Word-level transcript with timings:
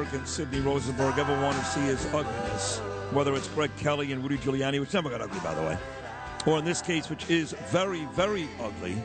Kirk 0.00 0.14
and 0.14 0.26
Sidney 0.26 0.60
Rosenberg 0.60 1.18
ever 1.18 1.38
want 1.42 1.58
to 1.58 1.64
see 1.66 1.86
is 1.86 2.06
ugliness, 2.06 2.78
whether 3.10 3.34
it's 3.34 3.48
Greg 3.48 3.70
Kelly 3.76 4.12
and 4.12 4.22
Rudy 4.22 4.38
Giuliani, 4.38 4.80
which 4.80 4.94
never 4.94 5.10
got 5.10 5.20
ugly, 5.20 5.40
by 5.40 5.52
the 5.52 5.60
way, 5.60 5.76
or 6.46 6.58
in 6.58 6.64
this 6.64 6.80
case, 6.80 7.10
which 7.10 7.28
is 7.28 7.52
very, 7.66 8.06
very 8.14 8.48
ugly, 8.62 8.96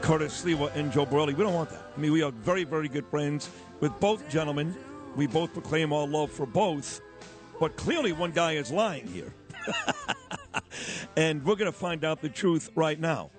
Curtis 0.00 0.42
Sliwa 0.42 0.74
and 0.74 0.90
Joe 0.90 1.04
Borelli. 1.04 1.34
We 1.34 1.44
don't 1.44 1.52
want 1.52 1.68
that. 1.68 1.92
I 1.94 2.00
mean, 2.00 2.12
we 2.12 2.22
are 2.22 2.30
very, 2.30 2.64
very 2.64 2.88
good 2.88 3.06
friends 3.08 3.50
with 3.80 3.92
both 4.00 4.26
gentlemen. 4.30 4.74
We 5.16 5.26
both 5.26 5.52
proclaim 5.52 5.92
our 5.92 6.06
love 6.06 6.32
for 6.32 6.46
both, 6.46 7.02
but 7.60 7.76
clearly 7.76 8.12
one 8.12 8.30
guy 8.30 8.52
is 8.52 8.72
lying 8.72 9.06
here. 9.06 9.34
and 11.16 11.44
we're 11.44 11.56
going 11.56 11.70
to 11.70 11.78
find 11.78 12.06
out 12.06 12.22
the 12.22 12.30
truth 12.30 12.70
right 12.74 12.98
now. 12.98 13.30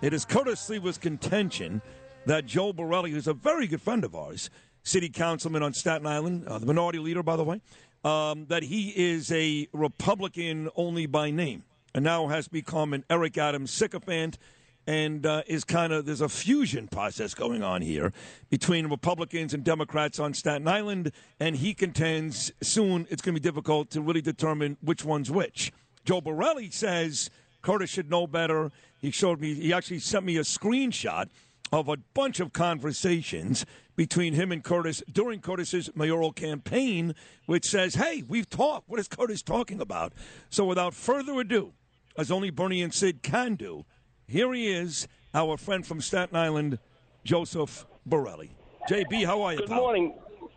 It 0.00 0.12
is 0.12 0.24
Curtis 0.24 0.60
Sliwa's 0.68 0.96
contention 0.96 1.82
that 2.26 2.46
Joe 2.46 2.72
Borelli, 2.72 3.10
who's 3.10 3.26
a 3.26 3.34
very 3.34 3.66
good 3.66 3.82
friend 3.82 4.04
of 4.04 4.14
ours, 4.14 4.48
city 4.82 5.08
councilman 5.08 5.62
on 5.62 5.72
Staten 5.72 6.06
Island, 6.06 6.46
uh, 6.46 6.58
the 6.58 6.66
minority 6.66 6.98
leader, 6.98 7.22
by 7.22 7.36
the 7.36 7.44
way, 7.44 7.60
um, 8.04 8.46
that 8.46 8.62
he 8.62 8.90
is 8.90 9.30
a 9.32 9.68
Republican 9.72 10.68
only 10.76 11.06
by 11.06 11.30
name 11.30 11.64
and 11.94 12.04
now 12.04 12.26
has 12.26 12.48
become 12.48 12.92
an 12.92 13.04
Eric 13.10 13.38
Adams 13.38 13.70
sycophant 13.70 14.38
and 14.86 15.26
uh, 15.26 15.42
is 15.46 15.62
kind 15.62 15.92
of 15.92 16.06
there's 16.06 16.20
a 16.20 16.28
fusion 16.28 16.88
process 16.88 17.34
going 17.34 17.62
on 17.62 17.82
here 17.82 18.12
between 18.50 18.88
Republicans 18.88 19.54
and 19.54 19.62
Democrats 19.62 20.18
on 20.18 20.34
Staten 20.34 20.66
Island, 20.66 21.12
and 21.38 21.54
he 21.54 21.72
contends 21.72 22.50
soon 22.62 23.06
it's 23.08 23.22
going 23.22 23.34
to 23.34 23.40
be 23.40 23.48
difficult 23.48 23.90
to 23.90 24.00
really 24.00 24.22
determine 24.22 24.76
which 24.80 25.04
one's 25.04 25.30
which. 25.30 25.72
Joe 26.04 26.20
Borelli 26.20 26.70
says 26.70 27.30
Curtis 27.62 27.90
should 27.90 28.10
know 28.10 28.26
better. 28.26 28.72
He 29.00 29.12
showed 29.12 29.40
me. 29.40 29.54
He 29.54 29.72
actually 29.72 30.00
sent 30.00 30.24
me 30.24 30.36
a 30.36 30.42
screenshot 30.42 31.28
of 31.70 31.88
a 31.88 31.96
bunch 32.12 32.40
of 32.40 32.52
conversations 32.52 33.64
between 33.96 34.34
him 34.34 34.52
and 34.52 34.62
Curtis 34.62 35.02
during 35.10 35.40
Curtis's 35.40 35.90
mayoral 35.94 36.32
campaign, 36.32 37.14
which 37.46 37.66
says, 37.66 37.94
hey, 37.94 38.22
we've 38.26 38.48
talked. 38.48 38.88
What 38.88 39.00
is 39.00 39.08
Curtis 39.08 39.42
talking 39.42 39.80
about? 39.80 40.12
So 40.50 40.64
without 40.64 40.94
further 40.94 41.38
ado, 41.40 41.72
as 42.16 42.30
only 42.30 42.50
Bernie 42.50 42.82
and 42.82 42.92
Sid 42.92 43.22
can 43.22 43.54
do, 43.54 43.84
here 44.26 44.52
he 44.52 44.68
is, 44.68 45.08
our 45.34 45.56
friend 45.56 45.86
from 45.86 46.00
Staten 46.00 46.36
Island, 46.36 46.78
Joseph 47.24 47.86
Borelli. 48.06 48.54
JB, 48.88 49.24
how 49.26 49.42
are 49.42 49.52
you? 49.52 49.58
Good 49.58 49.68
pal? 49.68 49.80
morning. 49.80 50.14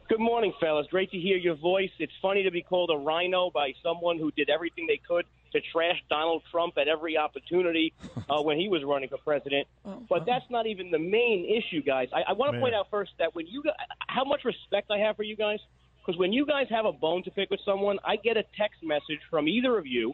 Good 0.08 0.20
morning, 0.20 0.53
fellas. 0.59 0.86
Great 0.92 1.09
to 1.11 1.20
hear 1.20 1.38
your 1.38 1.55
voice. 1.55 1.89
It's 1.97 2.14
funny 2.22 2.44
to 2.44 2.52
be 2.52 2.61
called 2.61 2.92
a 2.94 2.97
rhino 2.97 3.49
by 3.49 3.73
someone 3.81 4.20
who 4.20 4.31
did 4.31 4.49
everything 4.49 4.86
they 4.88 5.02
could 5.08 5.25
to 5.56 5.61
trash 5.72 6.02
Donald 6.09 6.44
Trump 6.52 6.78
at 6.78 6.88
every 6.88 7.17
opportunity 7.17 7.94
uh, 8.30 8.42
when 8.42 8.58
he 8.59 8.67
was 8.67 8.84
running 8.84 9.09
for 9.09 9.17
president. 9.17 9.67
Oh, 9.86 10.03
But 10.09 10.25
that's 10.25 10.45
not 10.50 10.67
even 10.67 10.92
the 10.92 11.00
main 11.00 11.45
issue, 11.45 11.81
guys. 11.81 12.09
I, 12.14 12.23
I 12.30 12.34
want 12.34 12.53
to 12.53 12.59
point 12.59 12.75
out 12.75 12.88
first 12.92 13.11
that 13.20 13.34
when 13.36 13.48
you, 13.48 13.64
how 14.08 14.23
much 14.26 14.44
respect 14.44 14.92
I 14.92 15.00
have 15.00 15.16
for 15.16 15.23
you 15.23 15.36
guys, 15.36 15.59
because 16.06 16.20
when 16.20 16.31
you 16.33 16.45
guys 16.45 16.67
have 16.70 16.86
a 16.86 16.92
bone 16.92 17.23
to 17.23 17.31
pick 17.31 17.50
with 17.50 17.59
someone, 17.66 17.98
I 18.06 18.17
get 18.17 18.38
a 18.38 18.44
text 18.58 18.83
message 18.83 19.22
from 19.30 19.48
either 19.48 19.78
of 19.78 19.88
you 19.88 20.14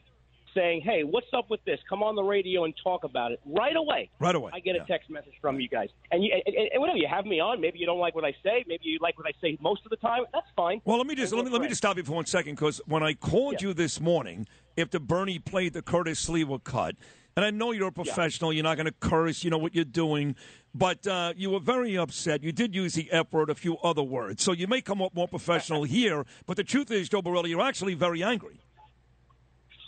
saying, 0.53 0.81
"Hey, 0.81 1.03
what's 1.03 1.27
up 1.33 1.49
with 1.49 1.63
this? 1.65 1.79
Come 1.89 2.03
on 2.03 2.15
the 2.15 2.23
radio 2.23 2.63
and 2.65 2.73
talk 2.83 3.03
about 3.03 3.31
it 3.31 3.39
right 3.45 3.75
away." 3.75 4.09
Right 4.19 4.35
away. 4.35 4.51
I 4.53 4.59
get 4.59 4.75
Yeah. 4.75 4.83
a 4.83 4.85
text 4.85 5.09
message 5.09 5.33
from 5.41 5.59
you 5.59 5.67
guys, 5.67 5.89
and 6.11 6.23
you 6.23 6.31
and, 6.45 6.55
and 6.73 6.81
whatever 6.81 6.97
you 6.97 7.07
have 7.07 7.25
me 7.25 7.39
on. 7.39 7.59
Maybe 7.61 7.79
you 7.79 7.85
don't 7.85 7.99
like 7.99 8.15
what 8.15 8.25
I 8.25 8.33
say. 8.43 8.63
Maybe 8.67 8.85
you 8.85 8.99
like 9.01 9.17
what 9.17 9.27
I 9.27 9.31
say 9.41 9.57
most 9.61 9.83
of 9.85 9.89
the 9.89 9.97
time. 9.97 10.23
That's 10.33 10.47
fine. 10.55 10.81
Well, 10.85 10.97
let 10.97 11.07
me 11.07 11.15
just 11.15 11.33
let 11.33 11.45
me, 11.45 11.51
let 11.51 11.61
me 11.61 11.67
just 11.67 11.79
stop 11.79 11.97
you 11.97 12.03
for 12.03 12.13
one 12.13 12.25
second 12.25 12.55
because 12.55 12.81
when 12.85 13.03
I 13.03 13.13
called 13.13 13.61
Yeah. 13.61 13.69
you 13.69 13.73
this 13.73 13.99
morning, 13.99 14.47
if 14.77 14.89
the 14.89 14.99
Bernie 14.99 15.39
played 15.39 15.73
the 15.73 15.81
Curtis 15.81 16.25
Sliwa 16.27 16.63
cut, 16.63 16.95
and 17.35 17.45
I 17.45 17.49
know 17.51 17.71
you're 17.71 17.87
a 17.87 17.91
professional, 17.93 18.51
you're 18.51 18.63
not 18.63 18.75
going 18.75 18.87
to 18.87 18.91
curse, 18.99 19.43
you 19.43 19.49
know 19.49 19.57
what 19.57 19.73
you're 19.73 19.85
doing, 19.85 20.35
but 20.75 21.07
uh, 21.07 21.33
you 21.37 21.49
were 21.49 21.59
very 21.61 21.97
upset. 21.97 22.43
You 22.43 22.51
did 22.51 22.75
use 22.75 22.93
the 22.93 23.09
F 23.11 23.31
word, 23.31 23.49
a 23.49 23.55
few 23.55 23.77
other 23.79 24.03
words, 24.03 24.43
so 24.43 24.51
you 24.51 24.67
may 24.67 24.81
come 24.81 25.01
up 25.01 25.13
more 25.15 25.27
professional 25.29 25.83
here. 25.97 26.25
But 26.45 26.57
the 26.57 26.63
truth 26.65 26.91
is, 26.91 27.07
Joe 27.09 27.21
Borelli, 27.21 27.49
you're 27.49 27.61
actually 27.61 27.93
very 27.93 28.21
angry. 28.21 28.59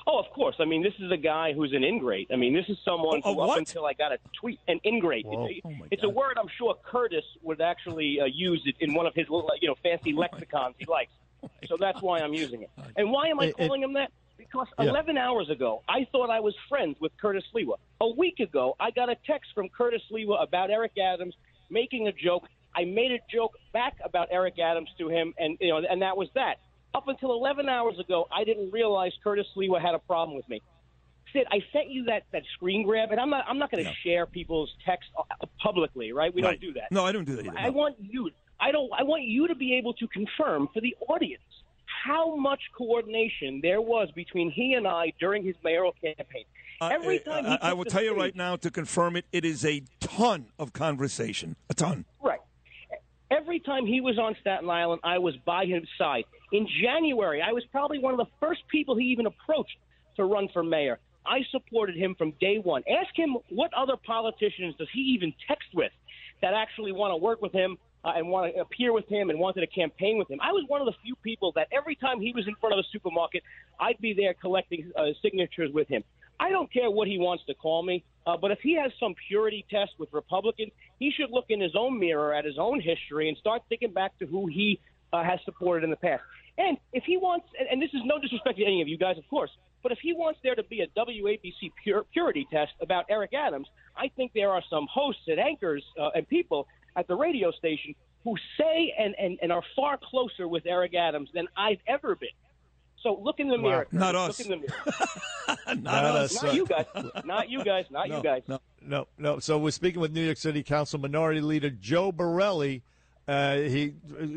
Oh, 0.06 0.20
of 0.20 0.30
course. 0.32 0.56
I 0.60 0.66
mean, 0.66 0.84
this 0.84 0.94
is 1.00 1.12
a 1.12 1.18
guy 1.18 1.54
who's 1.54 1.72
an 1.74 1.84
ingrate. 1.84 2.28
I 2.32 2.36
mean, 2.36 2.54
this 2.54 2.68
is 2.68 2.78
someone 2.84 3.22
who, 3.24 3.40
up 3.40 3.58
until 3.58 3.86
I 3.86 3.94
got 3.94 4.12
a 4.12 4.18
tweet, 4.40 4.60
an 4.68 4.80
ingrate. 4.86 5.26
Whoa. 5.26 5.46
It's, 5.50 5.66
a, 5.66 5.68
Oh, 5.68 5.86
it's 5.92 6.04
a 6.04 6.10
word 6.10 6.38
I'm 6.38 6.50
sure 6.58 6.76
Curtis 6.84 7.24
would 7.42 7.62
actually 7.62 8.20
uh, 8.20 8.26
use 8.26 8.62
it 8.66 8.76
in 8.80 8.94
one 8.94 9.06
of 9.06 9.14
his 9.16 9.30
little, 9.30 9.50
you 9.62 9.68
know, 9.70 9.76
fancy 9.82 10.12
lexicons 10.14 10.76
he 10.78 10.86
likes. 10.86 11.12
So 11.68 11.76
that's 11.78 12.02
why 12.02 12.20
I'm 12.20 12.34
using 12.34 12.62
it. 12.62 12.70
And 12.96 13.12
why 13.12 13.28
am 13.28 13.40
I 13.40 13.46
It- 13.46 13.50
it- 13.50 13.58
calling 13.58 13.84
him 13.84 13.94
that? 13.94 14.12
Because 14.38 14.68
Yeah. 14.80 14.90
11 14.90 15.18
hours 15.18 15.50
ago, 15.50 15.82
I 15.90 16.06
thought 16.12 16.30
I 16.30 16.40
was 16.40 16.56
friends 16.70 16.98
with 17.02 17.12
Curtis 17.18 17.44
Sliwa. 17.54 17.76
A 18.02 18.08
week 18.10 18.40
ago, 18.40 18.76
I 18.80 18.92
got 18.92 19.10
a 19.10 19.16
text 19.28 19.52
from 19.54 19.68
Curtis 19.70 20.02
Sliwa 20.12 20.42
about 20.42 20.70
Eric 20.70 20.98
Adams 20.98 21.36
making 21.70 22.08
a 22.08 22.12
joke. 22.14 22.48
I 22.76 22.86
made 22.86 23.12
a 23.12 23.20
joke 23.32 23.58
back 23.74 23.96
about 24.04 24.28
Eric 24.32 24.58
Adams 24.60 24.90
to 25.00 25.08
him, 25.10 25.34
and 25.38 25.58
you 25.62 25.70
know, 25.70 25.78
and 25.90 26.02
that 26.02 26.16
was 26.18 26.30
that. 26.36 26.60
Up 26.96 27.08
until 27.08 27.32
11 27.34 27.68
hours 27.68 27.98
ago, 28.00 28.28
I 28.32 28.44
didn't 28.44 28.72
realize 28.72 29.12
Curtis 29.24 29.48
Sliwa 29.56 29.82
had 29.82 29.96
a 29.96 30.00
problem 30.00 30.36
with 30.36 30.48
me. 30.48 30.62
Sid, 31.32 31.48
I 31.52 31.60
sent 31.72 31.90
you 31.90 32.04
that, 32.06 32.24
that 32.32 32.44
screen 32.54 32.84
grab, 32.86 33.10
and 33.12 33.20
I'm 33.20 33.32
not 33.32 33.46
I'm 33.48 33.58
not 33.58 33.72
going 33.72 33.84
to 33.84 33.94
share 34.04 34.28
people's 34.28 34.70
text 34.86 35.10
uh, 35.18 35.46
publicly, 35.62 36.14
right? 36.14 36.32
We 36.34 36.44
Right. 36.44 36.52
don't 36.52 36.62
do 36.62 36.74
that. 36.74 36.92
No, 36.92 37.04
I 37.04 37.12
don't 37.12 37.26
do 37.26 37.36
that 37.38 37.48
either. 37.48 37.58
I 37.58 37.66
no. 37.68 37.72
want 37.72 37.96
you. 38.00 38.30
I 38.60 38.72
don't. 38.72 38.92
I 38.96 39.02
want 39.02 39.24
you 39.24 39.48
to 39.48 39.56
be 39.56 39.76
able 39.76 39.94
to 39.96 40.08
confirm 40.10 40.70
for 40.72 40.82
the 40.82 40.96
audience 41.10 41.42
how 42.06 42.36
much 42.36 42.60
coordination 42.78 43.60
there 43.64 43.82
was 43.82 44.10
between 44.12 44.52
he 44.52 44.74
and 44.74 44.88
I 44.88 45.14
during 45.20 45.44
his 45.44 45.56
mayoral 45.64 45.94
campaign. 45.94 46.44
Uh, 46.80 46.90
Every 46.94 47.20
uh, 47.26 47.32
time 47.32 47.46
he 47.46 47.52
I, 47.62 47.70
I 47.70 47.74
will 47.74 47.86
tell 47.86 48.04
you 48.04 48.16
right 48.16 48.36
now 48.36 48.56
to 48.58 48.70
confirm 48.70 49.16
it, 49.16 49.26
it 49.32 49.44
is 49.46 49.66
a 49.66 49.82
ton 50.02 50.48
of 50.60 50.74
conversation. 50.74 51.56
A 51.70 51.74
ton. 51.74 52.06
Right. 52.22 52.40
Every 53.32 53.60
time 53.60 53.88
he 53.88 54.00
was 54.02 54.20
on 54.20 54.36
Staten 54.42 54.70
Island, 54.70 55.02
I 55.04 55.18
was 55.18 55.36
by 55.38 55.66
his 55.66 55.84
side. 55.98 56.26
In 56.54 56.68
January, 56.84 57.42
I 57.42 57.52
was 57.52 57.64
probably 57.72 57.98
one 57.98 58.14
of 58.14 58.20
the 58.20 58.32
first 58.40 58.62
people 58.72 58.96
he 58.96 59.06
even 59.06 59.26
approached 59.26 59.76
to 60.18 60.24
run 60.24 60.48
for 60.54 60.64
mayor. 60.64 61.00
I 61.26 61.40
supported 61.50 61.96
him 61.98 62.14
from 62.16 62.34
day 62.40 62.60
one. 62.60 62.84
Ask 62.88 63.18
him 63.18 63.38
what 63.50 63.74
other 63.74 63.96
politicians 63.98 64.76
does 64.78 64.88
he 64.94 65.02
even 65.18 65.34
text 65.48 65.70
with 65.74 65.92
that 66.44 66.54
actually 66.54 66.92
want 66.92 67.12
to 67.12 67.18
work 67.18 67.42
with 67.42 67.54
him 67.54 67.78
uh, 68.06 68.12
and 68.16 68.30
want 68.30 68.54
to 68.54 68.62
appear 68.62 68.94
with 68.94 69.08
him 69.10 69.32
and 69.32 69.40
wanted 69.40 69.62
to 69.62 69.68
campaign 69.68 70.20
with 70.20 70.30
him. 70.30 70.40
I 70.44 70.52
was 70.52 70.64
one 70.68 70.80
of 70.80 70.86
the 70.86 70.94
few 71.04 71.16
people 71.24 71.52
that 71.56 71.70
every 71.72 71.96
time 71.96 72.22
he 72.22 72.34
was 72.34 72.48
in 72.48 72.54
front 72.62 72.74
of 72.74 72.80
a 72.80 72.84
supermarket, 72.92 73.42
I'd 73.80 74.00
be 74.00 74.14
there 74.14 74.36
collecting 74.36 74.92
uh, 74.96 75.06
signatures 75.24 75.72
with 75.74 75.88
him. 75.88 76.04
I 76.40 76.52
don't 76.52 76.72
care 76.72 76.92
what 76.92 77.08
he 77.08 77.18
wants 77.18 77.44
to 77.48 77.56
call 77.56 77.82
me, 77.82 78.04
uh, 78.28 78.38
but 78.38 78.52
if 78.52 78.60
he 78.62 78.76
has 78.76 78.92
some 79.00 79.16
purity 79.28 79.66
test 79.72 79.94
with 79.98 80.10
Republicans, 80.12 80.72
he 81.00 81.10
should 81.10 81.32
look 81.32 81.46
in 81.50 81.62
his 81.62 81.72
own 81.76 82.00
mirror 82.00 82.32
at 82.32 82.46
his 82.46 82.60
own 82.60 82.80
history 82.80 83.28
and 83.30 83.38
start 83.40 83.64
thinking 83.70 83.92
back 83.92 84.20
to 84.20 84.28
who 84.28 84.46
he 84.46 84.80
uh, 85.14 85.24
has 85.24 85.40
supported 85.46 85.84
in 85.84 85.90
the 85.90 85.96
past. 85.96 86.22
And 86.58 86.78
if 86.92 87.04
he 87.04 87.18
wants, 87.18 87.48
and, 87.60 87.68
and 87.70 87.82
this 87.82 87.90
is 87.94 88.02
no 88.06 88.20
disrespect 88.20 88.58
to 88.58 88.64
any 88.66 88.82
of 88.82 88.88
you 88.88 88.98
guys, 88.98 89.18
of 89.18 89.28
course, 89.30 89.50
but 89.82 89.92
if 89.92 90.00
he 90.02 90.14
wants 90.14 90.40
there 90.44 90.56
to 90.56 90.64
be 90.64 90.82
a 90.82 90.88
WABC 90.98 91.72
pure, 91.84 92.06
purity 92.14 92.48
test 92.52 92.72
about 92.82 93.06
Eric 93.10 93.34
Adams, 93.34 93.68
I 93.98 94.10
think 94.16 94.32
there 94.34 94.50
are 94.52 94.64
some 94.70 94.88
hosts 94.92 95.24
and 95.28 95.40
anchors 95.40 95.84
uh, 96.00 96.10
and 96.16 96.28
people 96.28 96.68
at 96.96 97.08
the 97.08 97.16
radio 97.16 97.52
station 97.52 97.96
who 98.24 98.36
say 98.58 98.94
and, 98.98 99.14
and, 99.20 99.38
and 99.42 99.52
are 99.52 99.64
far 99.76 100.00
closer 100.02 100.48
with 100.48 100.66
Eric 100.66 100.96
Adams 100.96 101.30
than 101.34 101.48
I've 101.58 101.80
ever 101.88 102.16
been. 102.16 102.30
So 103.02 103.20
look 103.22 103.40
in 103.42 103.50
the 103.50 103.58
mirror. 103.58 103.86
Not 103.92 104.16
us. 104.16 104.40
Look 104.40 104.48
in 104.48 104.62
the 104.62 104.68
mirror. 104.68 105.76
Not 105.82 106.06
us. 106.06 106.42
Not 106.42 106.54
you 106.56 106.66
guys. 106.66 106.86
Not 107.26 107.50
you 107.50 107.64
guys. 107.64 107.86
Not 107.92 108.08
No, 108.08 108.18
you 108.18 108.24
guys. 108.24 108.44
No, 108.48 108.60
no, 108.82 109.08
no. 109.18 109.40
So 109.40 109.58
we're 109.58 109.72
speaking 109.72 110.00
with 110.00 110.14
New 110.14 110.24
York 110.24 110.38
City 110.38 110.64
Council 110.64 111.00
Minority 111.00 111.42
Leader 111.42 111.70
Joe 111.70 112.14
Borelli. 112.14 112.82
Uh, 113.28 113.56
he 113.56 113.94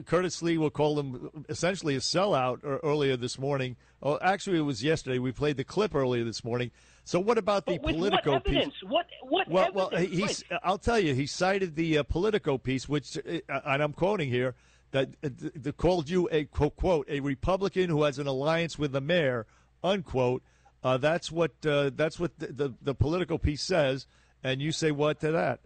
Curtis 0.06 0.42
Lee 0.42 0.58
will 0.58 0.70
call 0.70 0.98
him 1.00 1.44
essentially 1.48 1.96
a 1.96 2.00
sellout 2.00 2.60
earlier 2.84 3.16
this 3.16 3.38
morning. 3.38 3.76
Oh, 4.02 4.18
actually, 4.22 4.58
it 4.58 4.62
was 4.62 4.82
yesterday. 4.84 5.18
We 5.18 5.32
played 5.32 5.56
the 5.56 5.64
clip 5.64 5.94
earlier 5.94 6.22
this 6.22 6.44
morning. 6.44 6.70
So 7.04 7.18
what 7.18 7.36
about 7.38 7.66
the 7.66 7.78
Politico 7.78 8.32
what 8.34 8.44
piece? 8.44 8.54
evidence? 8.56 8.74
What 8.84 9.06
what 9.22 9.48
Well, 9.48 9.70
well, 9.72 9.90
evidence? 9.92 10.10
he- 10.14 10.20
he's. 10.22 10.44
Right. 10.50 10.60
I'll 10.62 10.78
tell 10.78 11.00
you, 11.00 11.14
he 11.14 11.26
cited 11.26 11.74
the 11.74 11.98
uh, 11.98 12.02
Politico 12.04 12.58
piece, 12.58 12.88
which, 12.88 13.16
uh, 13.18 13.60
and 13.64 13.82
I'm 13.82 13.92
quoting 13.92 14.28
here, 14.28 14.54
that 14.92 15.08
uh, 15.24 15.72
called 15.72 16.08
you 16.08 16.28
a 16.30 16.44
quote, 16.44 16.76
quote 16.76 17.08
a 17.10 17.18
Republican 17.20 17.90
who 17.90 18.04
has 18.04 18.20
an 18.20 18.28
alliance 18.28 18.78
with 18.78 18.92
the 18.92 19.00
mayor, 19.00 19.46
unquote. 19.82 20.42
Uh, 20.84 20.96
that's 20.96 21.32
what 21.32 21.50
uh, 21.66 21.90
that's 21.94 22.20
what 22.20 22.38
the, 22.38 22.46
the 22.48 22.74
the 22.82 22.94
Politico 22.94 23.36
piece 23.36 23.62
says, 23.62 24.06
and 24.44 24.62
you 24.62 24.70
say 24.70 24.92
what 24.92 25.18
to 25.20 25.32
that? 25.32 25.58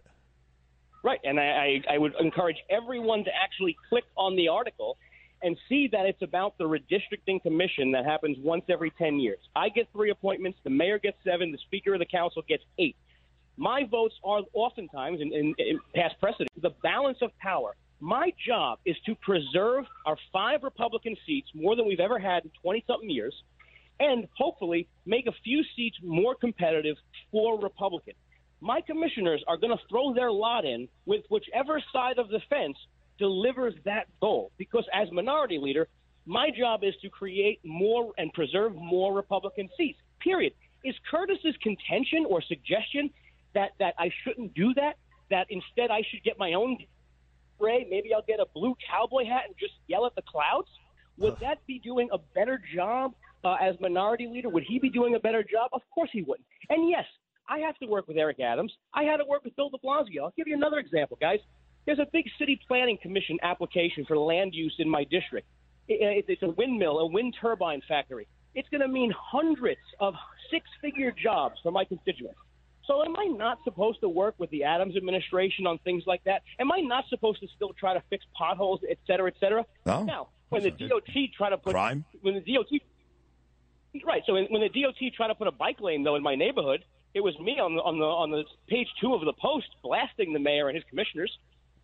Right, 1.03 1.19
and 1.23 1.39
I, 1.39 1.81
I, 1.89 1.97
would 1.97 2.13
encourage 2.19 2.57
everyone 2.69 3.23
to 3.23 3.31
actually 3.33 3.75
click 3.89 4.03
on 4.15 4.35
the 4.35 4.49
article 4.49 4.97
and 5.41 5.57
see 5.67 5.89
that 5.91 6.05
it's 6.05 6.21
about 6.21 6.59
the 6.59 6.65
redistricting 6.65 7.41
commission 7.41 7.91
that 7.93 8.05
happens 8.05 8.37
once 8.39 8.65
every 8.69 8.91
10 8.91 9.19
years. 9.19 9.39
I 9.55 9.69
get 9.69 9.87
three 9.91 10.11
appointments, 10.11 10.59
the 10.63 10.69
mayor 10.69 10.99
gets 10.99 11.17
seven, 11.23 11.51
the 11.51 11.57
speaker 11.65 11.93
of 11.93 11.99
the 11.99 12.05
council 12.05 12.43
gets 12.47 12.63
eight. 12.77 12.95
My 13.57 13.83
votes 13.89 14.13
are 14.23 14.41
oftentimes, 14.53 15.21
in, 15.21 15.33
in, 15.33 15.55
in 15.57 15.79
past 15.95 16.19
precedent, 16.19 16.49
the 16.61 16.69
balance 16.83 17.17
of 17.23 17.35
power. 17.39 17.75
My 17.99 18.31
job 18.45 18.77
is 18.85 18.95
to 19.07 19.15
preserve 19.15 19.85
our 20.05 20.17
five 20.31 20.61
Republican 20.61 21.15
seats 21.25 21.49
more 21.55 21.75
than 21.75 21.87
we've 21.87 21.99
ever 21.99 22.19
had 22.19 22.45
in 22.45 22.51
20 22.61 22.83
something 22.85 23.09
years, 23.09 23.33
and 23.99 24.27
hopefully 24.37 24.87
make 25.07 25.25
a 25.25 25.33
few 25.43 25.63
seats 25.75 25.97
more 26.03 26.35
competitive 26.35 26.97
for 27.31 27.59
Republicans 27.59 28.17
my 28.61 28.79
commissioners 28.81 29.43
are 29.47 29.57
going 29.57 29.75
to 29.75 29.83
throw 29.89 30.13
their 30.13 30.31
lot 30.31 30.65
in 30.65 30.87
with 31.05 31.23
whichever 31.29 31.81
side 31.91 32.19
of 32.19 32.29
the 32.29 32.39
fence 32.49 32.77
delivers 33.17 33.73
that 33.85 34.05
goal. 34.21 34.51
Because 34.57 34.85
as 34.93 35.11
minority 35.11 35.57
leader, 35.57 35.87
my 36.25 36.49
job 36.57 36.83
is 36.83 36.93
to 37.01 37.09
create 37.09 37.59
more 37.65 38.13
and 38.17 38.31
preserve 38.33 38.75
more 38.75 39.13
Republican 39.13 39.67
seats. 39.75 39.99
Period. 40.19 40.53
Is 40.83 40.95
Curtis's 41.09 41.55
contention 41.61 42.25
or 42.27 42.41
suggestion 42.41 43.09
that 43.53 43.71
that 43.79 43.95
I 43.97 44.11
shouldn't 44.23 44.53
do 44.53 44.73
that? 44.75 44.93
That 45.29 45.47
instead 45.49 45.89
I 45.91 46.01
should 46.09 46.23
get 46.23 46.37
my 46.37 46.53
own 46.53 46.77
spray? 47.55 47.87
Maybe 47.89 48.13
I'll 48.13 48.25
get 48.27 48.39
a 48.39 48.45
blue 48.53 48.75
cowboy 48.89 49.25
hat 49.25 49.43
and 49.47 49.55
just 49.59 49.73
yell 49.87 50.05
at 50.05 50.15
the 50.15 50.21
clouds. 50.21 50.67
Would 51.17 51.39
that 51.41 51.59
be 51.67 51.79
doing 51.79 52.09
a 52.11 52.17
better 52.33 52.59
job 52.75 53.13
uh, 53.43 53.57
as 53.61 53.75
minority 53.79 54.27
leader? 54.27 54.49
Would 54.49 54.63
he 54.67 54.79
be 54.79 54.89
doing 54.89 55.15
a 55.15 55.19
better 55.19 55.43
job? 55.43 55.69
Of 55.73 55.81
course 55.93 56.09
he 56.11 56.23
wouldn't. 56.23 56.47
And 56.69 56.89
yes, 56.89 57.05
I 57.51 57.59
have 57.59 57.77
to 57.79 57.85
work 57.85 58.07
with 58.07 58.17
Eric 58.17 58.39
Adams. 58.39 58.71
I 58.93 59.03
had 59.03 59.17
to 59.17 59.25
work 59.25 59.43
with 59.43 59.53
Bill 59.57 59.69
de 59.69 59.77
Blasio. 59.77 60.23
I'll 60.23 60.33
give 60.37 60.47
you 60.47 60.55
another 60.55 60.77
example, 60.77 61.17
guys. 61.19 61.39
There's 61.85 61.99
a 61.99 62.07
big 62.13 62.25
city 62.39 62.57
planning 62.65 62.97
commission 63.01 63.37
application 63.43 64.05
for 64.05 64.17
land 64.17 64.55
use 64.55 64.73
in 64.79 64.89
my 64.89 65.03
district. 65.03 65.47
It's 65.89 66.41
a 66.43 66.49
windmill, 66.49 66.99
a 66.99 67.07
wind 67.07 67.35
turbine 67.41 67.81
factory. 67.89 68.27
It's 68.55 68.69
going 68.69 68.81
to 68.81 68.87
mean 68.87 69.11
hundreds 69.17 69.81
of 69.99 70.13
six 70.49 70.65
figure 70.81 71.11
jobs 71.11 71.55
for 71.61 71.71
my 71.71 71.83
constituents. 71.83 72.39
So, 72.85 73.03
am 73.03 73.15
I 73.17 73.25
not 73.25 73.57
supposed 73.63 73.99
to 74.01 74.09
work 74.09 74.35
with 74.37 74.49
the 74.49 74.63
Adams 74.63 74.95
administration 74.95 75.67
on 75.67 75.77
things 75.79 76.03
like 76.07 76.23
that? 76.23 76.43
Am 76.59 76.71
I 76.71 76.79
not 76.79 77.03
supposed 77.09 77.41
to 77.41 77.47
still 77.55 77.73
try 77.73 77.93
to 77.93 78.01
fix 78.09 78.25
potholes, 78.33 78.79
et 78.89 78.97
cetera, 79.05 79.27
et 79.27 79.35
cetera? 79.39 79.65
No. 79.85 80.03
Now, 80.03 80.27
when 80.49 80.63
the 80.63 80.71
DOT 80.71 81.03
try 81.35 81.49
to 81.49 81.57
put 81.57 81.73
Crime? 81.73 82.05
when 82.21 82.33
the 82.33 82.41
DOT 82.41 82.67
right, 84.05 84.23
so 84.25 84.33
when, 84.33 84.45
when 84.45 84.61
the 84.61 84.69
DOT 84.69 85.13
try 85.15 85.27
to 85.27 85.35
put 85.35 85.47
a 85.47 85.51
bike 85.51 85.79
lane 85.81 86.03
though 86.03 86.15
in 86.15 86.23
my 86.23 86.35
neighborhood, 86.35 86.83
it 87.13 87.21
was 87.21 87.37
me 87.39 87.59
on 87.59 87.75
the 87.75 87.81
on 87.81 87.99
the 87.99 88.05
on 88.05 88.31
the 88.31 88.43
page 88.67 88.87
two 88.99 89.13
of 89.13 89.21
the 89.25 89.33
post 89.33 89.67
blasting 89.83 90.33
the 90.33 90.39
mayor 90.39 90.67
and 90.67 90.75
his 90.75 90.83
commissioners. 90.89 91.31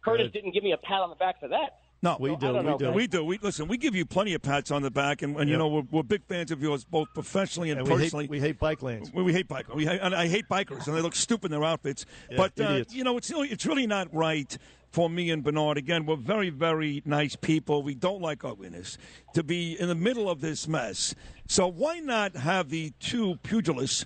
Curtis 0.03 0.27
Good. 0.27 0.33
didn't 0.33 0.53
give 0.53 0.63
me 0.63 0.71
a 0.71 0.77
pat 0.77 1.01
on 1.01 1.09
the 1.09 1.15
back 1.15 1.39
for 1.39 1.47
that. 1.49 1.79
No, 2.03 2.15
We 2.19 2.31
I 2.31 2.35
do. 2.35 2.47
We 2.53 2.53
know, 2.61 2.77
do. 2.77 2.85
guys. 2.85 2.95
We 2.95 3.07
do. 3.07 3.25
We 3.25 3.37
listen. 3.39 3.67
We 3.67 3.77
give 3.77 3.95
you 3.95 4.05
plenty 4.05 4.35
of 4.35 4.43
pats 4.43 4.69
on 4.69 4.83
the 4.83 4.91
back, 4.91 5.23
and, 5.23 5.35
and 5.35 5.49
you 5.49 5.57
know 5.57 5.67
we're, 5.67 5.81
we're 5.89 6.03
big 6.03 6.23
fans 6.27 6.51
of 6.51 6.61
yours, 6.61 6.83
both 6.85 7.11
professionally 7.15 7.71
and, 7.71 7.79
And 7.79 7.89
we 7.89 7.95
personally. 7.95 8.25
hate, 8.25 8.29
we 8.29 8.39
hate 8.39 8.59
bike 8.59 8.83
lanes. 8.83 9.11
We, 9.11 9.23
we 9.23 9.33
hate 9.33 9.47
bikers. 9.47 9.75
We 9.75 9.85
hate, 9.85 9.99
and 10.01 10.13
I 10.13 10.27
hate 10.27 10.47
bikers, 10.47 10.85
and 10.87 10.95
they 10.95 11.01
look 11.01 11.15
stupid 11.15 11.45
in 11.51 11.59
their 11.59 11.67
outfits. 11.67 12.05
Yeah, 12.29 12.37
but 12.37 12.59
uh, 12.59 12.83
you 12.89 13.03
know, 13.03 13.17
it's 13.17 13.31
really, 13.31 13.49
it's 13.49 13.65
really 13.65 13.87
not 13.87 14.13
right 14.13 14.55
for 14.91 15.09
me 15.09 15.31
and 15.31 15.43
Bernard. 15.43 15.79
Again, 15.79 16.05
we're 16.05 16.15
very, 16.17 16.51
very 16.51 17.01
nice 17.03 17.35
people. 17.35 17.81
We 17.81 17.95
don't 17.95 18.21
like 18.21 18.45
ugliness 18.45 18.99
to 19.33 19.41
be 19.43 19.77
in 19.79 19.87
the 19.87 19.95
middle 19.95 20.29
of 20.29 20.39
this 20.39 20.67
mess. 20.67 21.15
So 21.47 21.67
why 21.67 21.99
not 21.99 22.35
have 22.35 22.69
the 22.69 22.91
two 22.99 23.37
pugilists 23.41 24.05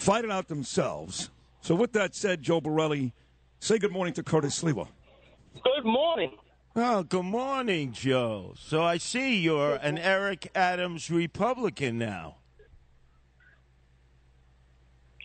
fight 0.00 0.24
it 0.24 0.30
out 0.30 0.48
themselves? 0.48 1.30
So 1.60 1.74
with 1.74 1.92
that 1.92 2.14
said, 2.14 2.42
Joe 2.42 2.60
Borelli, 2.60 3.12
say 3.60 3.78
good 3.78 3.92
morning 3.92 4.14
to 4.14 4.22
Curtis 4.22 4.60
Sliwa. 4.62 4.88
Good 5.62 5.84
morning. 5.84 6.32
Oh, 6.74 7.02
good 7.02 7.24
morning, 7.24 7.92
Joe. 7.92 8.54
So 8.56 8.82
I 8.82 8.96
see 8.96 9.40
you're 9.40 9.74
an 9.76 9.98
Eric 9.98 10.50
Adams 10.54 11.10
Republican 11.10 11.98
now. 11.98 12.36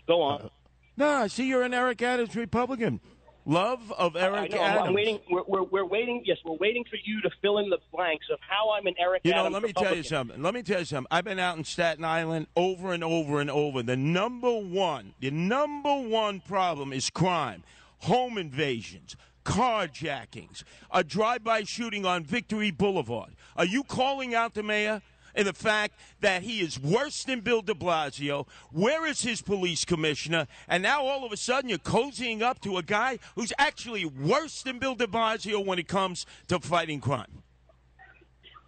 Go 0.06 0.20
on. 0.22 0.50
No, 0.96 1.08
I 1.08 1.26
see 1.28 1.48
you're 1.48 1.62
an 1.62 1.74
Eric 1.74 2.02
Adams 2.02 2.36
Republican. 2.36 3.00
Love 3.46 3.92
of 3.92 4.16
Eric 4.16 4.50
know. 4.50 4.58
I'm- 4.58 4.72
Adams. 4.72 4.88
I'm 4.88 4.94
waiting. 4.94 5.20
We're, 5.30 5.44
we're, 5.46 5.62
we're 5.62 5.84
waiting. 5.86 6.22
Yes, 6.24 6.38
we're 6.44 6.56
waiting 6.56 6.84
for 6.90 6.96
you 7.04 7.22
to 7.22 7.30
fill 7.40 7.58
in 7.58 7.70
the 7.70 7.78
blanks 7.92 8.26
of 8.32 8.38
how 8.40 8.72
I'm 8.72 8.86
an 8.86 8.94
Eric 8.98 9.22
You 9.24 9.30
know, 9.30 9.46
Adams 9.46 9.54
let 9.54 9.62
me 9.62 9.72
tell 9.72 9.96
you 9.96 10.02
something. 10.02 10.42
Let 10.42 10.52
me 10.52 10.62
tell 10.62 10.80
you 10.80 10.84
something. 10.84 11.06
I've 11.10 11.24
been 11.24 11.38
out 11.38 11.56
in 11.56 11.62
Staten 11.64 12.04
Island 12.04 12.48
over 12.56 12.92
and 12.92 13.04
over 13.04 13.40
and 13.40 13.48
over. 13.50 13.84
The 13.84 13.96
number 13.96 14.52
one, 14.52 15.14
the 15.20 15.30
number 15.30 15.96
one 15.96 16.40
problem 16.40 16.92
is 16.92 17.08
crime, 17.08 17.62
home 17.98 18.36
invasions, 18.36 19.16
carjackings, 19.44 20.64
a 20.90 21.04
drive-by 21.04 21.62
shooting 21.62 22.04
on 22.04 22.24
Victory 22.24 22.72
Boulevard. 22.72 23.30
Are 23.56 23.64
you 23.64 23.84
calling 23.84 24.34
out 24.34 24.54
the 24.54 24.64
mayor? 24.64 25.02
And 25.36 25.46
the 25.46 25.52
fact 25.52 25.94
that 26.20 26.42
he 26.42 26.60
is 26.60 26.80
worse 26.80 27.22
than 27.24 27.40
Bill 27.40 27.60
de 27.60 27.74
Blasio. 27.74 28.48
Where 28.72 29.06
is 29.06 29.20
his 29.22 29.42
police 29.42 29.84
commissioner? 29.84 30.46
And 30.66 30.82
now 30.82 31.04
all 31.04 31.24
of 31.24 31.30
a 31.30 31.36
sudden 31.36 31.68
you're 31.68 31.78
cozying 31.78 32.40
up 32.40 32.60
to 32.62 32.78
a 32.78 32.82
guy 32.82 33.18
who's 33.34 33.52
actually 33.58 34.06
worse 34.06 34.62
than 34.62 34.78
Bill 34.78 34.94
de 34.94 35.06
Blasio 35.06 35.64
when 35.64 35.78
it 35.78 35.88
comes 35.88 36.24
to 36.48 36.58
fighting 36.58 37.00
crime. 37.00 37.42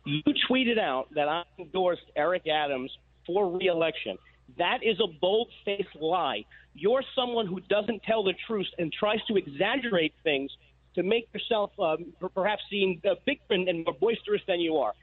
You 0.05 0.23
tweeted 0.49 0.79
out 0.79 1.09
that 1.15 1.29
I 1.29 1.43
endorsed 1.59 2.05
Eric 2.15 2.47
Adams 2.47 2.91
for 3.27 3.51
reelection. 3.51 4.19
That 4.57 4.79
is 4.83 4.99
a 5.01 5.07
bold 5.07 5.49
faced 5.65 5.97
lie. 6.01 6.45
You're 6.75 7.03
someone 7.15 7.47
who 7.47 7.61
doesn't 7.61 8.03
tell 8.05 8.23
the 8.23 8.35
truth 8.47 8.69
and 8.79 8.93
tries 8.93 9.23
to 9.27 9.37
exaggerate 9.37 10.15
things 10.23 10.51
to 10.95 11.03
make 11.03 11.29
yourself 11.33 11.71
um, 11.79 12.13
perhaps 12.35 12.63
seem 12.71 13.01
uh, 13.09 13.15
bigger 13.25 13.41
and, 13.51 13.69
and 13.69 13.85
more 13.85 13.95
boisterous 13.95 14.43
than 14.47 14.61
you 14.61 14.77
are. 14.77 14.95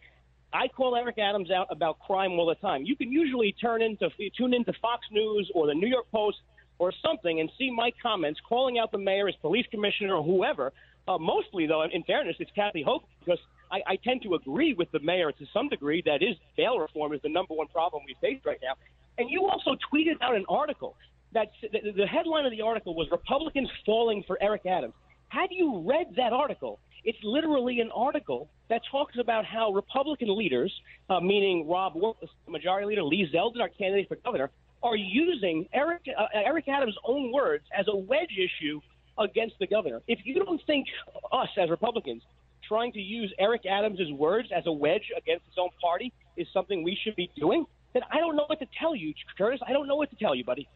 I 0.56 0.68
call 0.69 0.96
Eric 0.96 1.18
Adams 1.18 1.52
out 1.52 1.68
about 1.69 2.00
crime 2.00 2.31
all 2.40 2.46
the 2.46 2.56
time. 2.56 2.84
You 2.84 2.96
can 2.96 3.12
usually 3.12 3.54
turn 3.60 3.81
into 3.81 4.10
tune 4.38 4.54
into 4.54 4.72
Fox 4.81 5.06
News 5.12 5.52
or 5.54 5.68
the 5.68 5.74
New 5.74 5.88
York 5.88 6.06
Post 6.12 6.38
or 6.80 6.94
something 7.06 7.40
and 7.40 7.50
see 7.57 7.69
my 7.69 7.92
comments 8.02 8.40
calling 8.48 8.80
out 8.80 8.92
the 8.92 8.98
mayor, 8.98 9.28
as 9.28 9.36
police 9.42 9.66
commissioner, 9.69 10.16
or 10.16 10.24
whoever. 10.24 10.72
Uh, 11.07 11.18
mostly, 11.18 11.68
though, 11.68 11.84
in 11.84 12.04
fairness, 12.04 12.36
it's 12.40 12.52
Kathy 12.56 12.84
Hope 12.84 13.04
because 13.19 13.40
I, 13.72 13.81
I 13.86 13.96
tend 13.98 14.22
to 14.24 14.36
agree 14.36 14.74
with 14.74 14.92
the 14.92 15.00
mayor 15.00 15.31
to 15.31 15.46
some 15.54 15.69
degree 15.69 16.02
that 16.06 16.24
is 16.24 16.36
bail 16.58 16.80
reform 16.80 17.13
is 17.13 17.22
the 17.22 17.30
number 17.30 17.54
one 17.54 17.68
problem 17.68 18.04
we 18.08 18.16
face 18.22 18.42
right 18.46 18.60
now. 18.63 18.74
And 19.18 19.30
you 19.30 19.48
also 19.48 19.75
tweeted 19.92 20.22
out 20.22 20.36
an 20.36 20.46
article 20.50 20.96
that 21.34 21.51
the, 21.62 21.92
the 21.92 22.08
headline 22.08 22.46
of 22.46 22.51
the 22.51 22.62
article 22.62 22.96
was 22.96 23.08
Republicans 23.12 23.69
falling 23.86 24.24
for 24.25 24.38
Eric 24.42 24.66
Adams. 24.66 24.94
Had 25.36 25.50
you 25.52 25.84
read 25.86 26.16
that 26.16 26.32
article, 26.32 26.80
it's 27.04 27.18
literally 27.22 27.82
an 27.82 27.92
article 27.94 28.48
that 28.70 28.82
talks 28.90 29.16
about 29.20 29.44
how 29.44 29.74
Republican 29.74 30.34
leaders, 30.38 30.74
uh, 31.10 31.20
meaning 31.20 31.68
Rob 31.68 31.94
Wolf, 31.96 32.15
the 32.22 32.51
majority 32.51 32.88
leader, 32.88 33.04
Lee 33.04 33.30
Zeldin, 33.34 33.60
our 33.60 33.68
candidate 33.68 34.08
for 34.08 34.15
governor, 34.15 34.50
are 34.82 34.96
using 34.96 35.68
Eric 35.74 36.04
uh, 36.18 36.27
Eric 36.34 36.70
Adams' 36.70 36.96
own 37.04 37.34
words 37.34 37.65
as 37.77 37.86
a 37.89 37.96
wedge 37.98 38.32
issue 38.38 38.80
against 39.18 39.60
the 39.60 39.68
governor. 39.68 40.01
If 40.08 40.20
you 40.24 40.36
don't 40.36 40.62
think 40.65 40.88
us 41.34 41.50
as 41.58 41.70
Republicans 41.70 42.24
trying 42.65 42.94
to 42.94 43.01
use 43.01 43.34
Eric 43.38 43.65
Adams' 43.65 44.10
words 44.13 44.48
as 44.56 44.65
a 44.68 44.72
wedge 44.72 45.12
against 45.18 45.46
his 45.48 45.56
own 45.58 45.70
party 45.82 46.13
is 46.38 46.48
something 46.54 46.82
we 46.82 46.98
should 47.04 47.18
be 47.18 47.30
doing, 47.36 47.65
then 47.94 48.04
I 48.10 48.22
don't 48.22 48.38
know 48.38 48.46
what 48.48 48.60
to 48.60 48.68
tell 48.80 48.96
you, 48.96 49.13
Curtis. 49.38 49.60
I 49.68 49.74
don't 49.74 49.88
know 49.89 49.98
what 49.98 50.12
to 50.12 50.15
tell 50.15 50.34
you, 50.34 50.46
buddy. 50.46 50.70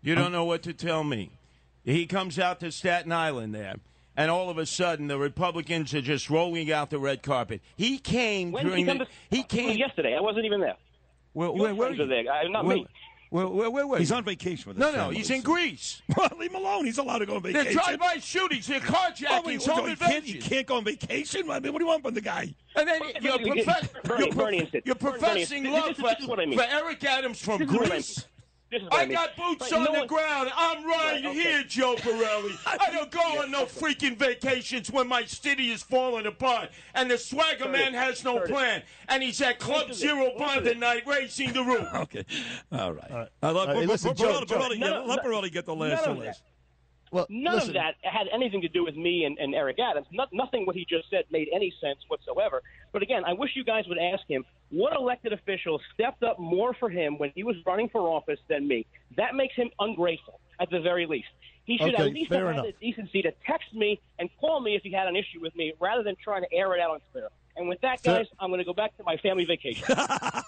You 0.00 0.16
don't 0.16 0.32
know 0.32 0.44
what 0.44 0.64
to 0.64 0.72
tell 0.72 1.04
me. 1.04 1.30
He 1.84 2.06
comes 2.06 2.38
out 2.38 2.60
to 2.60 2.70
Staten 2.70 3.12
Island 3.12 3.54
there, 3.54 3.76
and 4.16 4.30
all 4.30 4.50
of 4.50 4.58
a 4.58 4.66
sudden 4.66 5.06
the 5.08 5.18
Republicans 5.18 5.94
are 5.94 6.02
just 6.02 6.28
rolling 6.30 6.70
out 6.72 6.90
the 6.90 6.98
red 6.98 7.22
carpet. 7.22 7.60
He 7.76 7.98
came 7.98 8.52
When 8.52 8.66
during 8.66 8.86
he 8.86 8.92
the. 8.98 9.04
to? 9.04 9.06
He 9.30 9.38
It 9.40 9.44
was 9.44 9.46
came. 9.48 9.78
yesterday. 9.78 10.16
I 10.16 10.20
wasn't 10.20 10.44
even 10.46 10.60
there. 10.60 10.76
Well, 11.34 11.48
Your 11.54 11.62
where, 11.62 11.74
where, 11.74 11.88
friends 11.88 12.00
are 12.00 12.06
there, 12.06 12.30
uh, 12.32 12.48
not 12.48 12.64
where, 12.66 12.76
me. 12.76 12.86
Where, 13.30 13.48
where, 13.48 13.70
where, 13.70 13.86
where- 13.86 13.98
He's 13.98 14.12
on 14.12 14.22
vacation 14.24 14.68
with 14.68 14.76
his 14.76 14.84
No, 14.84 14.90
no, 14.92 14.98
family, 15.04 15.16
he's 15.16 15.30
in 15.30 15.40
so- 15.40 15.50
Greece. 15.50 16.02
Leave 16.38 16.50
him 16.50 16.56
alone. 16.56 16.84
He's 16.84 16.98
allowed 16.98 17.20
to 17.20 17.26
go 17.26 17.36
on 17.36 17.42
vacation. 17.42 17.64
They're 17.64 17.72
vacation. 17.72 17.98
drive-by 17.98 18.20
shootings. 18.20 18.66
They're 18.66 18.80
Oh, 18.86 19.42
wait, 19.46 19.60
carjackings. 19.60 19.66
home 19.66 19.88
you, 19.88 19.96
can't, 19.96 20.26
you 20.26 20.40
can't 20.42 20.66
go 20.66 20.76
on 20.76 20.84
vacation? 20.84 21.50
I 21.50 21.58
mean, 21.60 21.72
what 21.72 21.78
do 21.78 21.84
you 21.86 21.88
want 21.88 22.02
from 22.02 22.12
the 22.12 22.20
guy? 22.20 22.54
And 22.76 22.86
then 22.86 23.00
you're, 23.22 23.38
Bernie, 23.38 23.64
profe- 23.64 24.02
Bernie, 24.04 24.24
you're, 24.26 24.34
prof- 24.34 24.52
insist. 24.52 24.86
you're 24.86 24.94
professing 24.94 25.62
this- 25.62 25.72
love 25.72 25.88
this 25.88 25.96
for, 25.96 26.36
this 26.36 26.38
I 26.38 26.44
mean. 26.44 26.58
for 26.58 26.64
Eric 26.64 27.02
Adams 27.04 27.40
from 27.40 27.58
This 27.60 27.68
is 27.70 27.74
what 27.74 27.86
I 27.86 27.88
Greece. 27.88 28.26
Mean. 28.72 28.80
This 28.80 28.82
is 28.86 28.90
what 28.90 29.00
I 29.00 29.06
mean. 29.06 29.14
got 29.14 29.36
boots 29.36 29.62
Right, 29.70 29.72
on 29.72 29.84
no 29.84 29.92
the 29.92 29.98
one- 30.00 30.06
ground. 30.08 30.50
I'm 30.56 30.84
right 30.84 30.92
Right, 31.12 31.26
okay. 31.26 31.42
here, 31.42 31.62
Joe 31.64 31.96
Borelli. 32.02 32.52
I 32.66 32.76
don't 32.92 33.10
go 33.10 33.20
on 33.42 33.50
no 33.50 33.64
freaking 33.66 34.16
vacations 34.16 34.90
when 34.90 35.08
my 35.08 35.24
city 35.24 35.70
is 35.70 35.82
falling 35.82 36.26
apart 36.26 36.70
and 36.94 37.10
the 37.10 37.18
swagger 37.18 37.68
man 37.68 37.94
has 37.94 38.24
no 38.24 38.34
Curtis. 38.38 38.50
plan 38.50 38.82
and 39.08 39.22
he's 39.22 39.40
at 39.40 39.58
Club 39.58 39.88
Listen 39.88 40.08
Zero. 40.08 40.30
Bond 40.38 40.64
tonight 40.64 41.02
raising 41.06 41.52
the 41.52 41.62
roof. 41.62 41.86
Okay. 42.02 42.24
All 42.72 42.92
right. 42.92 43.28
I 43.42 43.50
love 43.50 43.68
Uh, 43.68 43.74
hey, 43.74 43.86
listen, 43.86 44.14
Joe, 44.14 44.24
Borelli, 44.26 44.46
Joe. 44.46 44.56
Borelli, 44.56 44.78
yeah, 44.78 44.86
of- 45.00 45.06
let 45.06 45.22
Borelli 45.22 45.50
get 45.50 45.66
the 45.66 45.74
last 45.74 46.02
none 46.02 46.10
of 46.12 46.16
of 46.18 46.22
this. 46.24 46.42
Well, 47.10 47.26
None 47.28 47.54
listen, 47.54 47.68
of 47.70 47.74
that 47.74 47.94
had 48.02 48.26
anything 48.32 48.62
to 48.62 48.68
do 48.68 48.82
with 48.84 48.96
me 48.96 49.24
and, 49.24 49.36
and 49.38 49.54
Eric 49.54 49.78
Adams. 49.78 50.06
Not, 50.12 50.30
nothing 50.32 50.64
what 50.64 50.74
he 50.74 50.86
just 50.88 51.10
said 51.10 51.24
made 51.30 51.46
any 51.54 51.70
sense 51.78 51.98
whatsoever. 52.08 52.62
But 52.92 53.02
again, 53.02 53.24
I 53.24 53.32
wish 53.32 53.50
you 53.54 53.64
guys 53.64 53.86
would 53.88 53.98
ask 53.98 54.22
him 54.28 54.44
what 54.70 54.94
elected 54.94 55.32
official 55.32 55.80
stepped 55.94 56.22
up 56.22 56.38
more 56.38 56.74
for 56.74 56.88
him 56.90 57.18
when 57.18 57.32
he 57.34 57.42
was 57.42 57.56
running 57.66 57.88
for 57.88 58.00
office 58.08 58.38
than 58.48 58.68
me. 58.68 58.86
That 59.16 59.34
makes 59.34 59.54
him 59.54 59.70
ungrateful, 59.78 60.40
at 60.60 60.70
the 60.70 60.80
very 60.80 61.06
least. 61.06 61.28
He 61.64 61.78
should 61.78 61.94
Okay, 61.94 62.02
at 62.08 62.12
least 62.12 62.32
have 62.32 62.42
enough. 62.48 62.66
had 62.66 62.74
the 62.80 62.86
decency 62.90 63.22
to 63.22 63.32
text 63.46 63.72
me 63.72 64.00
and 64.18 64.28
call 64.40 64.60
me 64.60 64.74
if 64.74 64.82
he 64.82 64.92
had 64.92 65.06
an 65.06 65.16
issue 65.16 65.40
with 65.40 65.54
me, 65.56 65.72
rather 65.80 66.02
than 66.02 66.16
trying 66.22 66.42
to 66.42 66.52
air 66.52 66.74
it 66.74 66.80
out 66.80 66.90
on 66.90 67.00
Twitter. 67.12 67.28
And 67.56 67.68
with 67.68 67.80
that, 67.82 68.00
Fair- 68.00 68.16
guys, 68.18 68.26
I'm 68.40 68.48
going 68.50 68.58
to 68.58 68.64
go 68.64 68.72
back 68.72 68.96
to 68.96 69.04
my 69.04 69.16
family 69.18 69.44
vacation. 69.44 69.84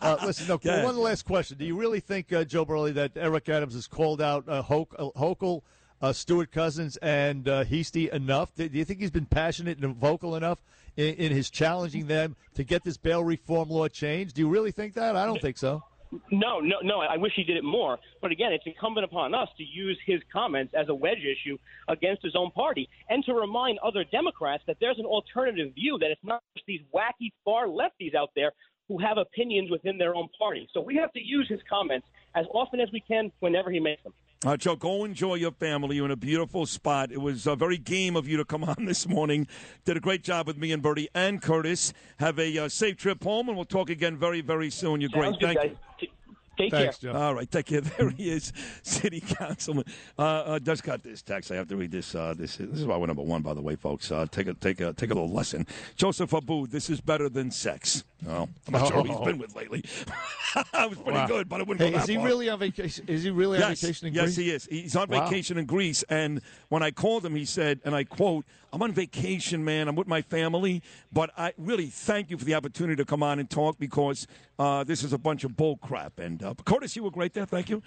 Uh, 0.04 0.18
listen, 0.26 0.46
no, 0.46 0.58
Go 0.58 0.84
one 0.84 0.98
last 0.98 1.24
question. 1.24 1.56
Do 1.56 1.64
you 1.64 1.76
really 1.78 2.00
think, 2.00 2.30
uh, 2.30 2.44
Joe 2.44 2.66
Borelli, 2.66 2.92
that 2.92 3.12
Eric 3.16 3.48
Adams 3.48 3.72
has 3.72 3.86
called 3.86 4.20
out 4.20 4.46
uh, 4.46 4.60
Hoke, 4.60 4.94
uh, 4.98 5.08
Hochul, 5.16 5.62
uh, 6.02 6.12
Stewart 6.12 6.50
Cousins, 6.52 6.98
and 6.98 7.48
uh, 7.48 7.64
Heastie 7.64 8.10
enough? 8.10 8.54
Do 8.54 8.68
do 8.68 8.76
you 8.76 8.84
think 8.84 9.00
he's 9.00 9.10
been 9.10 9.24
passionate 9.24 9.78
and 9.78 9.96
vocal 9.96 10.36
enough 10.36 10.58
in, 10.96 11.14
in 11.14 11.32
his 11.32 11.50
challenging 11.50 12.06
them 12.06 12.36
to 12.54 12.64
get 12.64 12.84
this 12.84 12.96
bail 12.96 13.24
reform 13.24 13.68
law 13.68 13.88
changed? 13.88 14.34
Do 14.34 14.42
you 14.42 14.48
really 14.48 14.72
think 14.72 14.94
that? 14.94 15.16
I 15.16 15.26
don't 15.26 15.40
think 15.40 15.58
so. 15.58 15.82
No, 16.30 16.60
no, 16.60 16.76
no. 16.82 17.00
I 17.00 17.16
wish 17.16 17.32
he 17.34 17.42
did 17.42 17.56
it 17.56 17.64
more. 17.64 17.98
But 18.22 18.30
again, 18.30 18.52
it's 18.52 18.64
incumbent 18.66 19.04
upon 19.04 19.34
us 19.34 19.48
to 19.58 19.64
use 19.64 19.98
his 20.06 20.20
comments 20.32 20.72
as 20.74 20.88
a 20.88 20.94
wedge 20.94 21.18
issue 21.18 21.58
against 21.88 22.22
his 22.22 22.36
own 22.36 22.50
party 22.52 22.88
and 23.08 23.24
to 23.24 23.34
remind 23.34 23.78
other 23.80 24.04
Democrats 24.04 24.62
that 24.66 24.76
there's 24.80 24.98
an 24.98 25.06
alternative 25.06 25.74
view, 25.74 25.98
that 26.00 26.10
it's 26.10 26.24
not 26.24 26.42
just 26.56 26.66
these 26.66 26.82
wacky 26.94 27.32
far 27.44 27.66
lefties 27.66 28.14
out 28.14 28.30
there 28.36 28.52
who 28.88 28.98
have 28.98 29.16
opinions 29.18 29.70
within 29.70 29.98
their 29.98 30.14
own 30.14 30.28
party. 30.38 30.68
So 30.72 30.80
we 30.80 30.94
have 30.96 31.12
to 31.12 31.20
use 31.20 31.48
his 31.48 31.60
comments 31.68 32.06
as 32.34 32.46
often 32.52 32.80
as 32.80 32.88
we 32.92 33.00
can 33.00 33.32
whenever 33.40 33.70
he 33.70 33.80
makes 33.80 34.02
them. 34.02 34.12
Uh, 34.44 34.58
Joe, 34.58 34.76
go 34.76 35.04
enjoy 35.04 35.36
your 35.36 35.52
family. 35.52 35.96
You're 35.96 36.04
in 36.04 36.10
a 36.10 36.16
beautiful 36.16 36.66
spot. 36.66 37.10
It 37.10 37.20
was 37.20 37.46
uh, 37.46 37.54
very 37.54 37.78
game 37.78 38.14
of 38.14 38.28
you 38.28 38.36
to 38.36 38.44
come 38.44 38.62
on 38.64 38.84
this 38.84 39.08
morning. 39.08 39.46
Did 39.86 39.96
a 39.96 40.00
great 40.00 40.22
job 40.22 40.46
with 40.46 40.58
me 40.58 40.70
and 40.72 40.82
Bernie 40.82 41.08
and 41.14 41.40
Curtis. 41.40 41.94
Have 42.18 42.38
a 42.38 42.58
uh, 42.58 42.68
safe 42.68 42.98
trip 42.98 43.24
home, 43.24 43.48
and 43.48 43.56
we'll 43.56 43.64
talk 43.64 43.88
again 43.88 44.18
very, 44.18 44.42
very 44.42 44.68
soon. 44.68 45.00
You're 45.00 45.08
great. 45.08 45.38
Good, 45.40 45.56
Thank 45.56 45.58
guys. 45.58 45.76
you. 46.00 46.08
T- 46.56 46.64
Take 46.64 46.70
Thanks, 46.72 46.98
care. 46.98 47.12
Joe. 47.12 47.18
All 47.18 47.34
right, 47.34 47.50
take 47.50 47.66
care. 47.66 47.80
There 47.98 48.10
he 48.10 48.30
is, 48.30 48.52
City 48.82 49.20
Councilman. 49.20 49.84
Uh, 50.18 50.22
uh, 50.22 50.58
just 50.58 50.82
got 50.84 51.02
this 51.02 51.22
text. 51.22 51.50
I 51.50 51.56
have 51.56 51.68
to 51.68 51.76
read 51.76 51.90
this. 51.90 52.14
Uh, 52.14 52.34
this, 52.36 52.56
this 52.56 52.78
is 52.80 52.86
why 52.86 52.96
we're 52.96 53.06
number 53.06 53.22
one, 53.22 53.42
by 53.42 53.54
the 53.54 53.60
way, 53.60 53.76
folks. 53.76 54.10
Uh, 54.12 54.26
take 54.30 54.46
a 54.46 54.54
take 54.54 54.80
a 54.80 54.92
take 54.92 55.10
a 55.10 55.14
little 55.14 55.30
lesson. 55.30 55.66
Joseph 55.96 56.30
Abud, 56.32 56.70
this 56.70 56.90
is 56.90 57.00
better 57.00 57.28
than 57.28 57.50
sex. 57.50 58.04
Oh, 58.28 58.48
I'm 58.66 58.72
not 58.72 58.88
sure 58.88 59.02
who 59.02 59.12
he's 59.12 59.20
been 59.26 59.38
with 59.38 59.54
lately. 59.54 59.84
I 60.72 60.86
was 60.86 60.96
pretty 60.98 61.18
Wow. 61.18 61.26
good, 61.26 61.48
but 61.48 61.60
I 61.60 61.64
wouldn't 61.64 61.80
Hey, 61.84 61.90
go 61.90 61.98
that 61.98 62.04
is 62.04 62.08
he 62.08 62.16
far. 62.16 62.24
really 62.26 62.48
on 62.48 62.58
vacation? 62.58 63.04
Is 63.06 63.22
he 63.24 63.30
really 63.30 63.62
on 63.62 63.74
vacation 63.74 64.08
in 64.08 64.14
yes, 64.14 64.24
Greece? 64.24 64.36
he 64.36 64.50
is. 64.50 64.64
He's 64.70 64.96
on 64.96 65.08
Wow. 65.08 65.24
vacation 65.28 65.58
in 65.58 65.66
Greece, 65.66 66.04
and 66.08 66.40
when 66.68 66.82
I 66.82 66.90
called 66.90 67.24
him, 67.26 67.34
he 67.36 67.44
said, 67.44 67.80
and 67.84 67.94
I 67.94 68.04
quote, 68.04 68.44
"I'm 68.72 68.80
on 68.82 68.92
vacation, 68.92 69.64
man. 69.64 69.88
I'm 69.88 69.94
with 69.96 70.06
my 70.08 70.22
family, 70.22 70.82
but 71.12 71.30
I 71.36 71.52
really 71.58 71.86
thank 71.86 72.30
you 72.30 72.38
for 72.38 72.44
the 72.44 72.54
opportunity 72.54 72.96
to 72.96 73.04
come 73.04 73.22
on 73.22 73.38
and 73.38 73.50
talk 73.50 73.78
because 73.78 74.26
uh, 74.58 74.84
this 74.84 75.02
is 75.02 75.12
a 75.12 75.18
bunch 75.18 75.44
of 75.44 75.56
bull 75.56 75.76
crap." 75.78 76.18
And 76.18 76.42
uh, 76.44 76.54
Curtis, 76.64 76.94
you 76.96 77.02
were 77.02 77.10
great 77.10 77.32
there. 77.34 77.46
Thank 77.46 77.68
you. 77.70 77.82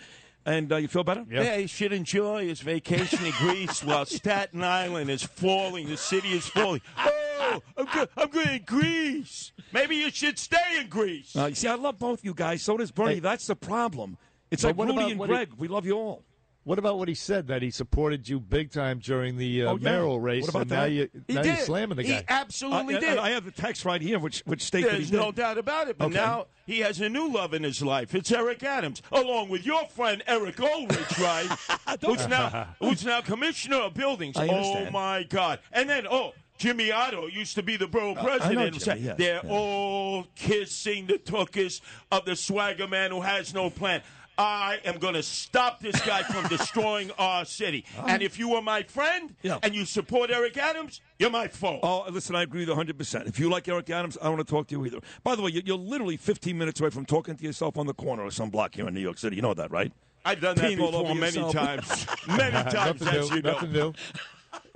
And 0.46 0.72
uh, 0.72 0.78
you 0.78 0.88
feel 0.88 1.04
better? 1.04 1.26
Yep. 1.30 1.44
Yeah, 1.44 1.58
he 1.58 1.68
should 1.68 1.92
enjoy 1.92 2.48
his 2.48 2.62
vacation 2.62 3.26
in 3.26 3.34
Greece 3.34 3.84
while 3.84 4.06
Staten 4.20 4.64
Island 4.64 5.10
is 5.10 5.22
falling. 5.24 5.90
The 5.90 5.98
city 5.98 6.30
is 6.30 6.48
falling. 6.48 6.80
Oh, 6.98 7.62
I'm 7.78 7.86
good. 7.86 8.10
I'm 8.16 8.30
good 8.30 8.48
in 8.48 8.64
Greece. 8.64 9.52
Maybe 9.74 9.98
you 9.98 10.10
should 10.10 10.40
stay 10.40 10.80
in 10.80 10.88
Greece. 10.88 11.36
Uh, 11.36 11.48
you 11.48 11.56
see, 11.56 11.68
I 11.68 11.76
love 11.76 12.00
both 12.00 12.24
you 12.24 12.34
guys. 12.34 12.62
So 12.62 12.78
does 12.78 12.92
Bernie. 12.92 13.16
Hey. 13.16 13.20
That's 13.20 13.48
the 13.48 13.58
problem. 13.58 14.18
It's 14.50 14.64
But 14.64 14.78
like 14.78 14.88
Rudy 14.88 14.98
about 15.00 15.12
and 15.12 15.20
what 15.20 15.30
he- 15.30 15.36
Greg. 15.36 15.50
we 15.58 15.68
love 15.68 15.86
you 15.86 15.94
all. 15.98 16.24
What 16.68 16.80
about 16.80 16.98
what 17.00 17.08
he 17.08 17.14
said 17.14 17.48
that 17.48 17.62
he 17.62 17.72
supported 17.72 18.28
you 18.28 18.42
big 18.42 18.72
time 18.74 19.00
during 19.00 19.38
the 19.38 19.64
uh, 19.64 19.72
Oh, 19.72 19.78
yeah. 19.78 19.84
mayoral 19.90 20.20
race? 20.20 20.42
What 20.42 20.50
about 20.50 20.62
and 20.64 20.70
now 20.72 20.82
that? 20.82 20.92
you 20.92 21.10
he 21.26 21.34
now 21.34 21.42
did. 21.42 21.56
you're 21.56 21.66
slamming 21.66 21.96
the 21.96 22.04
He 22.04 22.20
absolutely 22.28 22.96
Uh, 22.96 23.00
did. 23.00 23.18
I 23.18 23.30
have 23.30 23.46
the 23.46 23.52
text 23.52 23.86
right 23.86 24.02
here, 24.02 24.20
which 24.20 24.42
which 24.46 24.62
states 24.64 24.86
that 24.86 24.92
he 24.92 24.98
There's 24.98 25.12
did. 25.12 25.18
no 25.22 25.32
doubt 25.32 25.58
about 25.58 25.88
it. 25.88 25.98
But 25.98 26.08
Okay. 26.08 26.16
now 26.16 26.48
he 26.66 26.80
has 26.82 27.00
a 27.00 27.08
new 27.08 27.32
love 27.32 27.54
in 27.54 27.64
his 27.64 27.82
life. 27.82 28.14
It's 28.14 28.34
Eric 28.34 28.64
Adams, 28.64 29.02
along 29.14 29.48
with 29.48 29.66
your 29.66 29.88
friend 29.88 30.22
Eric 30.28 30.60
Ulrich, 30.60 31.18
right? 31.20 31.48
who's 32.06 32.28
now 32.28 32.76
who's 32.82 33.06
now 33.06 33.22
commissioner 33.22 33.78
of 33.78 33.94
buildings. 33.94 34.36
Oh 34.38 34.90
my 34.92 35.24
God! 35.24 35.60
And 35.72 35.90
then 35.90 36.06
oh. 36.06 36.34
Jimmy 36.60 36.92
Oddo 36.92 37.28
used 37.28 37.54
to 37.54 37.62
be 37.62 37.78
the 37.78 37.86
borough 37.86 38.16
Uh, 38.16 38.24
president. 38.24 38.80
Jimmy, 38.80 39.00
yes, 39.02 39.16
They're 39.16 39.42
yeah. 39.44 39.52
all 39.52 40.26
kissing 40.36 41.06
the 41.06 41.20
tuchus 41.20 41.82
of 42.12 42.26
the 42.26 42.36
swagger 42.36 42.88
man 42.88 43.12
who 43.12 43.22
has 43.22 43.54
no 43.54 43.70
plan. 43.70 44.02
I 44.38 44.80
am 44.86 45.00
going 45.00 45.16
to 45.16 45.24
stop 45.24 45.80
this 45.80 46.00
guy 46.02 46.22
from 46.24 46.48
destroying 46.58 47.12
our 47.18 47.44
city. 47.46 47.86
And 48.06 48.22
if 48.22 48.38
you 48.38 48.54
are 48.56 48.62
my 48.62 48.84
friend 48.84 49.36
Yeah. 49.42 49.58
and 49.64 49.74
you 49.74 49.86
support 49.86 50.30
Eric 50.30 50.58
Adams, 50.58 51.02
you're 51.18 51.30
my 51.32 51.48
foe. 51.48 51.80
Oh, 51.82 52.06
listen, 52.12 52.36
I 52.36 52.44
agree 52.44 52.66
with 52.66 52.70
you 52.70 52.76
100%. 52.94 53.28
If 53.28 53.40
you 53.40 53.50
like 53.50 53.68
Eric 53.68 53.90
Adams, 53.90 54.18
I 54.22 54.26
don't 54.26 54.38
want 54.38 54.48
to 54.48 54.52
talk 54.54 54.68
to 54.68 54.76
you 54.76 54.86
either. 54.86 55.00
By 55.24 55.36
the 55.36 55.42
way, 55.42 55.52
you- 55.52 55.64
you're 55.66 55.78
literally 55.78 56.18
15 56.18 56.58
minutes 56.58 56.80
away 56.80 56.92
from 56.92 57.06
talking 57.06 57.36
to 57.36 57.44
yourself 57.44 57.78
on 57.78 57.88
the 57.88 57.94
corner 57.94 58.24
of 58.26 58.34
some 58.34 58.50
block 58.50 58.76
here 58.76 58.88
in 58.88 58.94
New 58.94 59.00
York 59.02 59.18
City. 59.18 59.36
You 59.38 59.42
know 59.42 59.54
that, 59.56 59.72
right? 59.72 59.92
I've 60.26 60.42
done 60.42 60.56
that 60.58 60.66
Peeing 60.72 60.78
before 60.78 61.16
many 61.16 61.22
yourself. 61.40 61.54
times. 61.54 62.06
Many 62.28 62.52
times, 62.72 63.02
nothing 63.02 63.08
as 63.08 63.30
new. 63.30 63.36
you 63.38 63.42
know. 63.42 63.52
Nothing 63.54 63.72
new. 63.72 63.94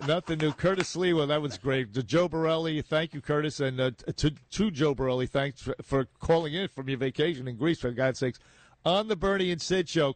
Nothing 0.08 0.38
new. 0.40 0.52
Curtis 0.54 0.96
Lee, 0.96 1.14
well, 1.14 1.28
that 1.28 1.42
was 1.42 1.58
great. 1.58 1.94
To 1.94 2.04
Joe 2.04 2.28
Borelli, 2.30 2.82
thank 2.82 3.14
you, 3.14 3.22
Curtis, 3.22 3.60
and 3.60 3.80
uh, 3.80 3.92
to 4.16 4.32
to 4.52 4.72
Joe 4.72 4.96
Borelli, 4.96 5.28
thanks 5.28 5.62
for, 5.62 5.76
for 5.84 6.06
calling 6.20 6.54
in 6.54 6.68
from 6.70 6.88
your 6.90 6.98
vacation 6.98 7.48
in 7.48 7.58
Greece. 7.58 7.80
For 7.80 7.92
God's 7.92 8.20
sakes, 8.20 8.40
on 8.86 9.08
the 9.08 9.16
Bernie 9.16 9.52
and 9.52 9.62
Sid 9.62 9.90
show. 9.90 10.16